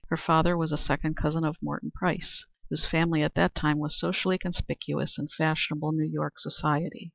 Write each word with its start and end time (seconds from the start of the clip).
Her 0.09 0.17
father 0.17 0.57
was 0.57 0.71
a 0.71 0.79
second 0.79 1.15
cousin 1.15 1.43
of 1.45 1.61
Morton 1.61 1.91
Price, 1.91 2.45
whose 2.71 2.83
family 2.83 3.21
at 3.21 3.35
that 3.35 3.53
time 3.53 3.77
was 3.77 3.99
socially 3.99 4.39
conspicuous 4.39 5.15
in 5.19 5.27
fashionable 5.27 5.91
New 5.91 6.09
York 6.09 6.39
society. 6.39 7.09